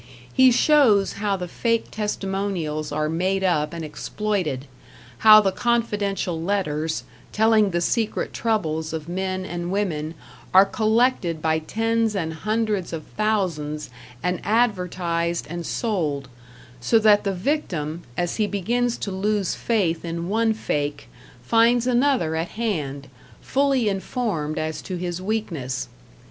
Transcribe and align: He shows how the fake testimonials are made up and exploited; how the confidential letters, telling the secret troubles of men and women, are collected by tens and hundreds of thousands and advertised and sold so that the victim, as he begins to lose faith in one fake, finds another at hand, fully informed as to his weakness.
He 0.33 0.49
shows 0.49 1.13
how 1.17 1.35
the 1.37 1.47
fake 1.47 1.91
testimonials 1.91 2.91
are 2.91 3.07
made 3.07 3.43
up 3.43 3.71
and 3.71 3.85
exploited; 3.85 4.65
how 5.19 5.41
the 5.41 5.51
confidential 5.51 6.41
letters, 6.41 7.03
telling 7.31 7.69
the 7.69 7.81
secret 7.81 8.33
troubles 8.33 8.93
of 8.93 9.07
men 9.07 9.45
and 9.45 9.71
women, 9.71 10.15
are 10.55 10.65
collected 10.65 11.39
by 11.39 11.59
tens 11.59 12.15
and 12.15 12.33
hundreds 12.33 12.93
of 12.93 13.03
thousands 13.15 13.91
and 14.23 14.41
advertised 14.43 15.45
and 15.51 15.67
sold 15.67 16.29
so 16.79 16.97
that 16.97 17.23
the 17.23 17.31
victim, 17.31 18.01
as 18.17 18.37
he 18.37 18.47
begins 18.47 18.97
to 18.97 19.11
lose 19.11 19.53
faith 19.53 20.03
in 20.03 20.27
one 20.29 20.55
fake, 20.55 21.09
finds 21.43 21.85
another 21.85 22.35
at 22.35 22.49
hand, 22.57 23.05
fully 23.39 23.87
informed 23.87 24.57
as 24.57 24.81
to 24.81 24.95
his 24.95 25.21
weakness. 25.21 25.89